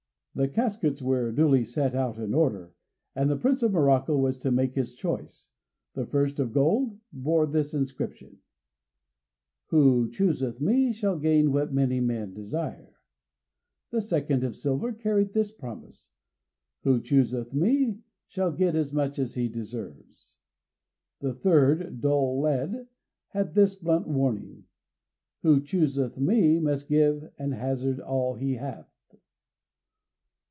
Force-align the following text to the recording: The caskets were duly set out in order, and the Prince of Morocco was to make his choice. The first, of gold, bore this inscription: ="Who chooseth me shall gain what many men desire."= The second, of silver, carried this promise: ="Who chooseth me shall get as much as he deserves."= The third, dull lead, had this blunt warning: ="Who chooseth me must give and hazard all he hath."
The 0.33 0.47
caskets 0.47 1.01
were 1.01 1.29
duly 1.33 1.65
set 1.65 1.93
out 1.93 2.17
in 2.17 2.33
order, 2.33 2.73
and 3.13 3.29
the 3.29 3.35
Prince 3.35 3.63
of 3.63 3.73
Morocco 3.73 4.15
was 4.15 4.37
to 4.37 4.49
make 4.49 4.75
his 4.75 4.95
choice. 4.95 5.49
The 5.93 6.05
first, 6.05 6.39
of 6.39 6.53
gold, 6.53 6.97
bore 7.11 7.45
this 7.45 7.73
inscription: 7.73 8.37
="Who 9.71 10.09
chooseth 10.09 10.61
me 10.61 10.93
shall 10.93 11.19
gain 11.19 11.51
what 11.51 11.73
many 11.73 11.99
men 11.99 12.33
desire."= 12.33 12.95
The 13.89 14.01
second, 14.01 14.45
of 14.45 14.55
silver, 14.55 14.93
carried 14.93 15.33
this 15.33 15.51
promise: 15.51 16.11
="Who 16.83 17.01
chooseth 17.01 17.53
me 17.53 17.99
shall 18.29 18.53
get 18.53 18.73
as 18.73 18.93
much 18.93 19.19
as 19.19 19.33
he 19.33 19.49
deserves."= 19.49 20.37
The 21.19 21.33
third, 21.33 21.99
dull 21.99 22.39
lead, 22.39 22.87
had 23.31 23.53
this 23.53 23.75
blunt 23.75 24.07
warning: 24.07 24.63
="Who 25.41 25.59
chooseth 25.59 26.17
me 26.17 26.57
must 26.57 26.87
give 26.87 27.33
and 27.37 27.53
hazard 27.53 27.99
all 27.99 28.35
he 28.35 28.53
hath." 28.53 28.87